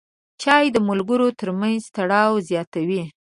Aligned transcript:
چای 0.41 0.65
د 0.75 0.77
ملګرو 0.89 1.27
ترمنځ 1.39 1.81
تړاو 1.95 2.33
زیاتوي. 2.49 3.03